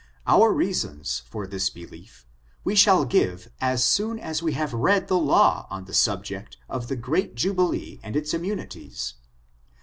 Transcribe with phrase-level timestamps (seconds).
[0.25, 2.25] Our reasons for this belief
[2.63, 6.87] we shall give as soon as we have read the law on the subject of
[6.87, 9.13] the great jubilee and its immimities.